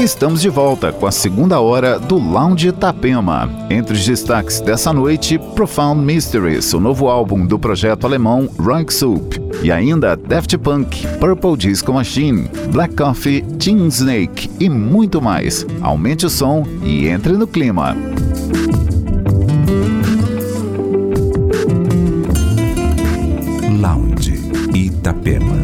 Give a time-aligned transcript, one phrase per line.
[0.00, 3.50] Estamos de volta com a segunda hora do Lounge Itapema.
[3.68, 9.36] Entre os destaques dessa noite, Profound Mysteries, o novo álbum do projeto alemão Rank Soup.
[9.62, 15.66] E ainda Daft Punk, Purple Disco Machine, Black Coffee, Teen Snake e muito mais.
[15.82, 17.94] Aumente o som e entre no clima.
[23.78, 24.40] Lounge
[24.74, 25.59] Itapema.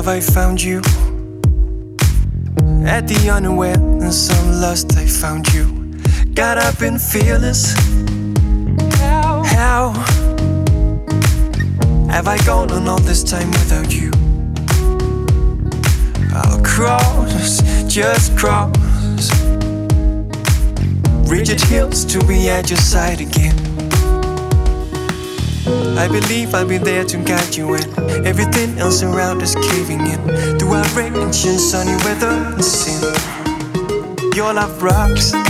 [0.00, 0.78] Love, I found you.
[2.88, 5.66] At the unaware unawareness of lust, I found you.
[6.32, 7.74] Got up and fearless.
[8.96, 9.42] How?
[9.44, 9.92] How
[12.08, 14.10] have I gone on all this time without you?
[16.32, 18.74] I'll cross, just cross
[21.28, 23.69] rigid hills to be at your side again.
[25.98, 30.58] I believe I'll be there to guide you when everything else around is caving in.
[30.58, 33.02] Through outrage and sunny weather and sin,
[34.34, 35.49] your love rocks.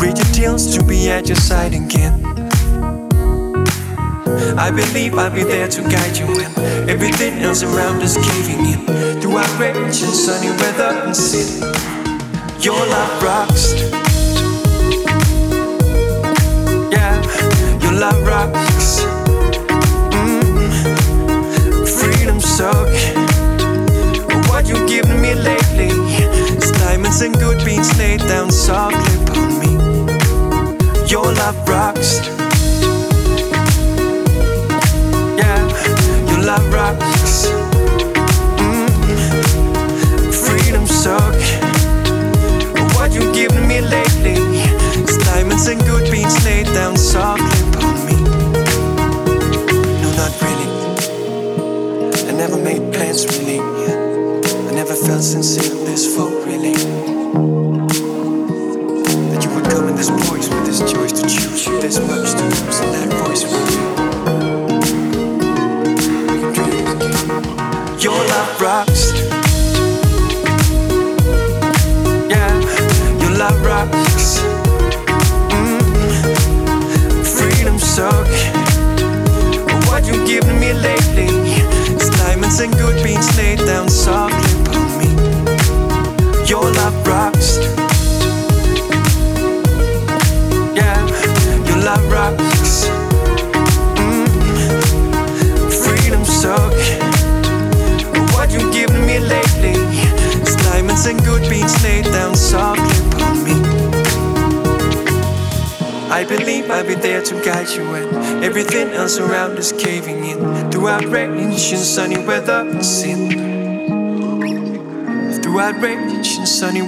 [0.00, 2.24] Read your deals to be at your side again.
[4.56, 9.20] I believe I'll be there to guide you when everything else around is caving in.
[9.20, 11.62] Through outrage and sunny weather and sin,
[12.60, 13.74] your love rocks.
[16.92, 17.20] Yeah,
[17.82, 19.00] your love rocks.
[20.14, 21.88] Mm.
[21.98, 22.88] Freedom suck.
[24.48, 25.88] What you giving me lately?
[26.78, 29.77] Diamonds and good beans laid down softly upon me.
[31.28, 32.20] Your love rocks.
[35.36, 35.60] Yeah,
[36.30, 37.48] your love rocks.
[38.56, 38.88] Mm.
[40.32, 41.34] Freedom suck.
[42.96, 44.36] What you giving me lately?
[45.02, 48.16] It's Diamonds and good beans laid down softly upon me.
[50.00, 50.68] No, not really.
[52.26, 53.60] I never made plans really.
[53.60, 57.67] I never felt sincere this full really.
[61.80, 63.27] This much to lose that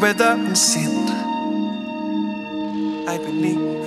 [0.03, 1.09] and sin.
[3.07, 3.80] I believe.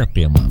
[0.00, 0.49] Itapema.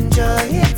[0.00, 0.69] enjoy it.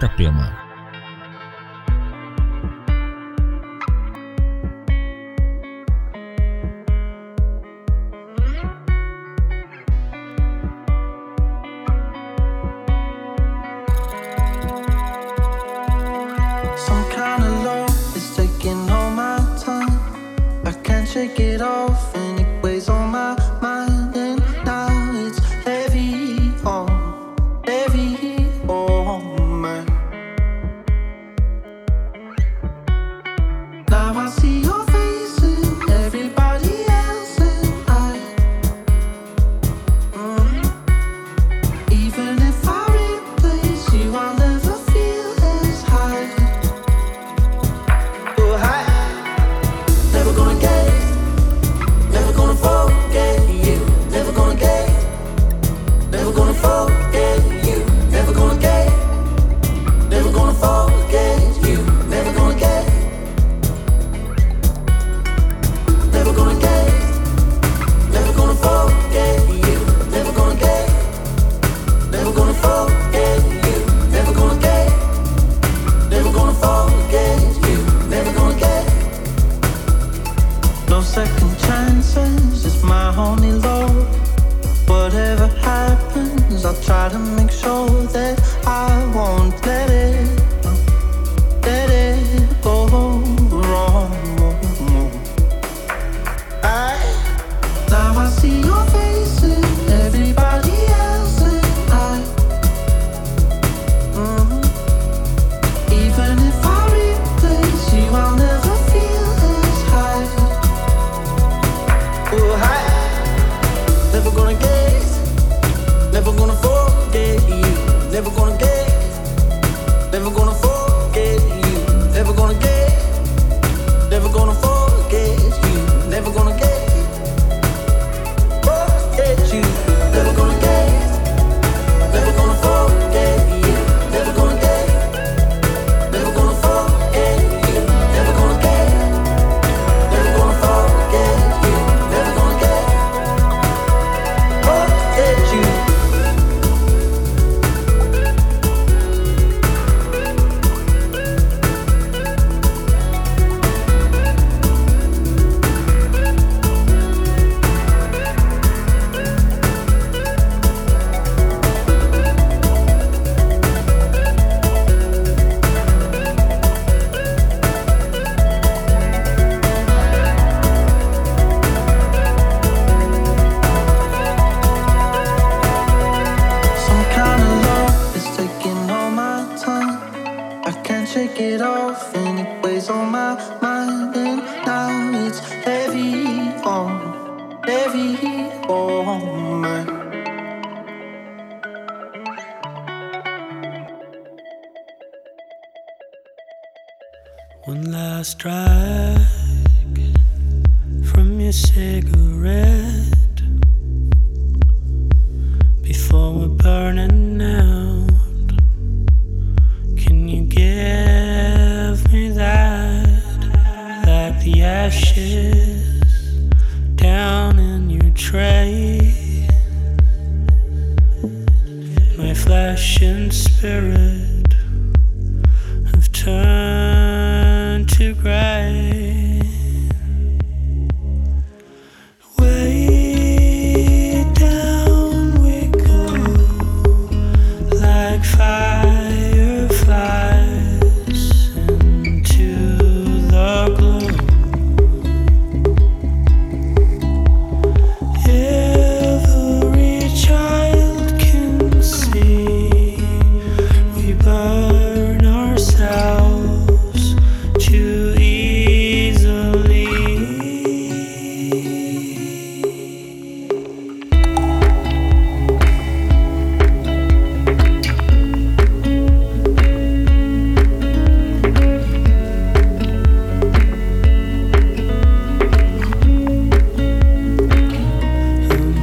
[0.00, 0.59] Itapema.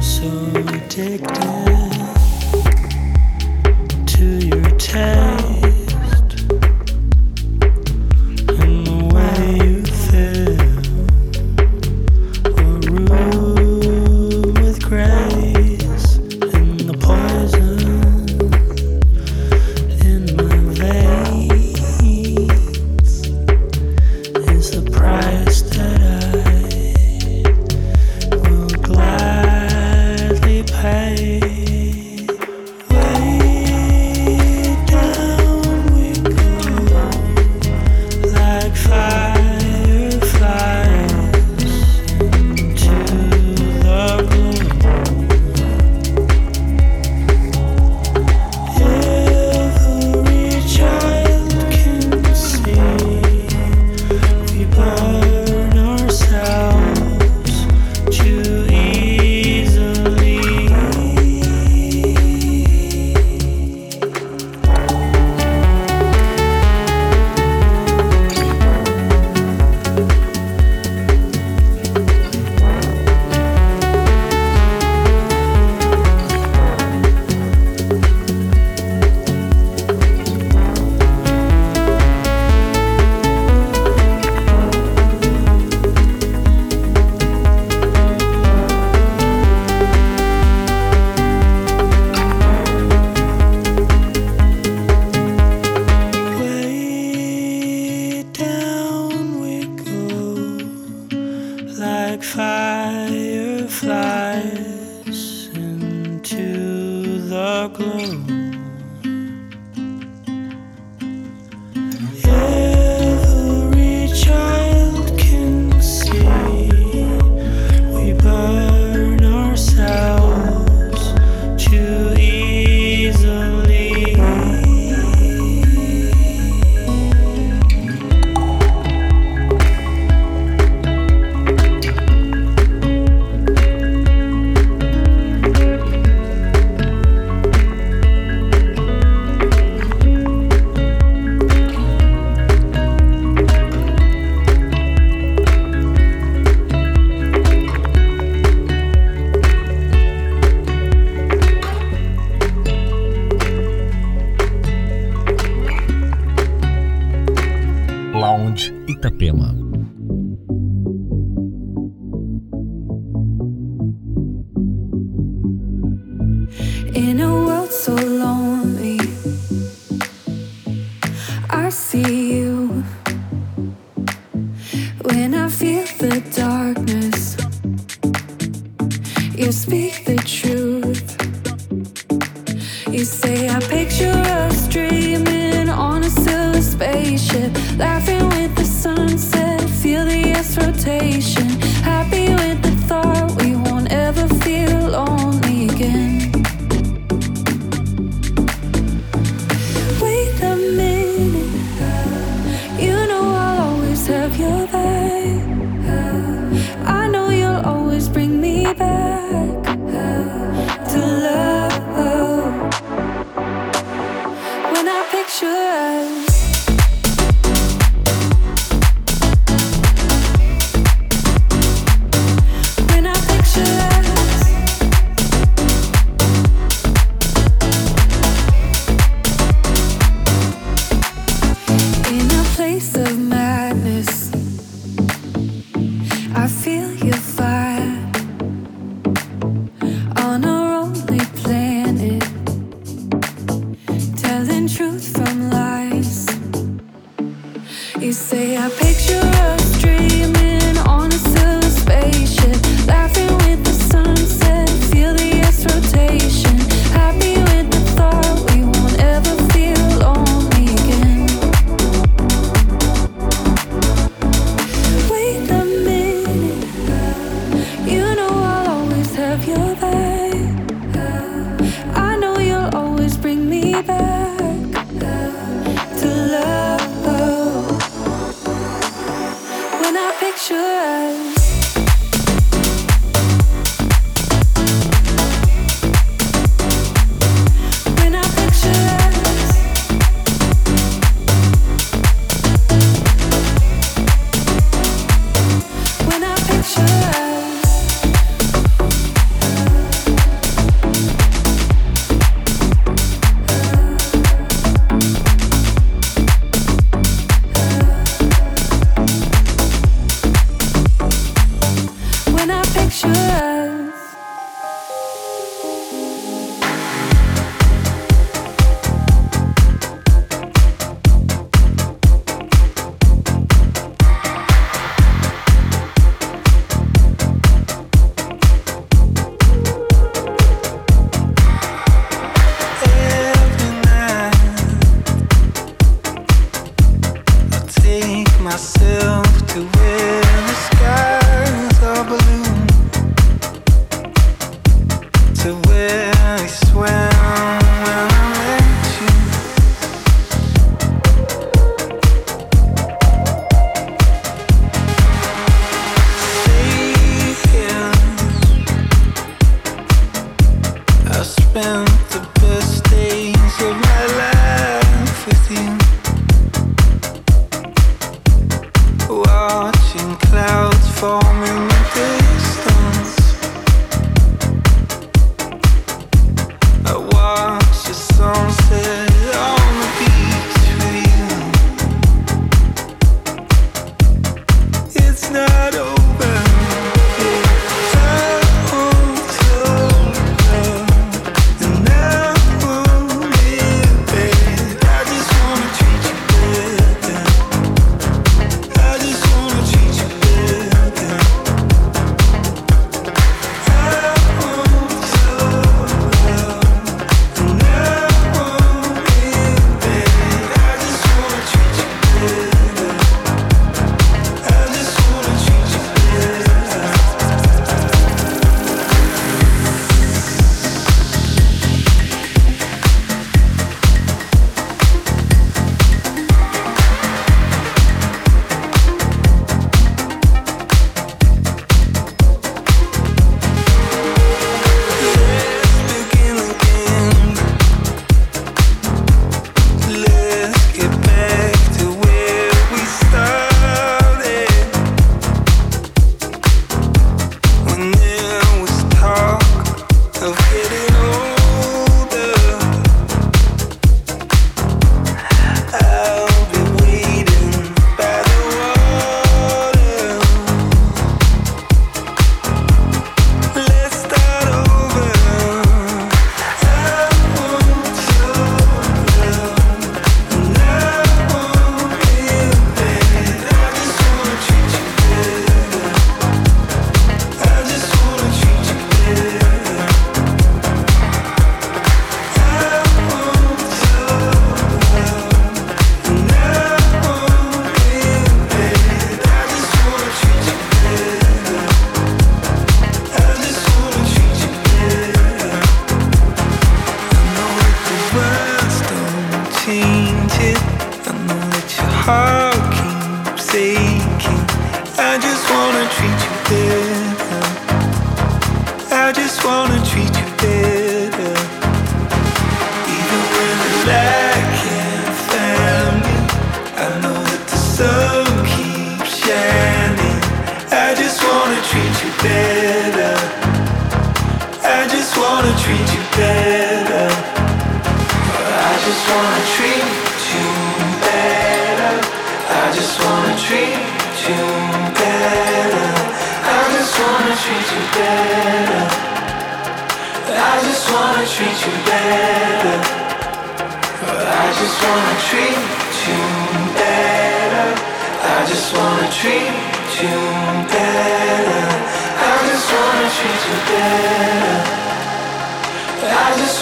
[0.00, 1.26] so addicted
[4.06, 5.77] to your taste.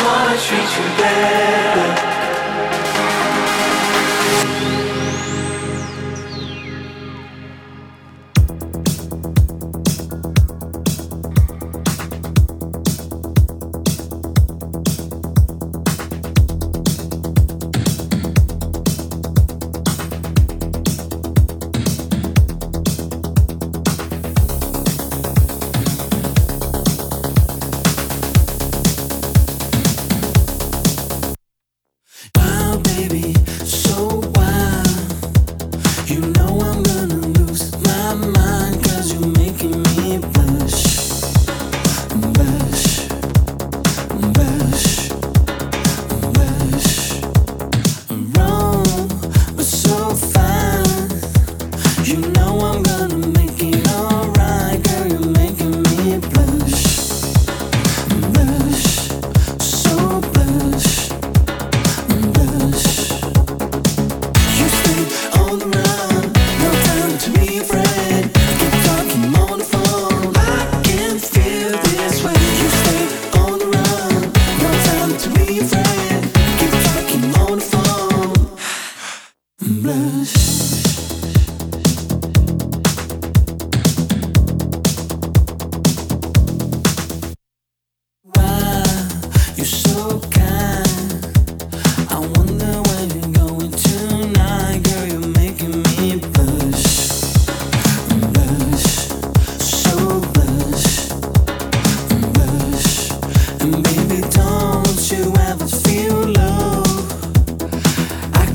[0.06, 2.15] wanna treat you better.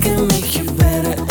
[0.02, 1.31] Blush.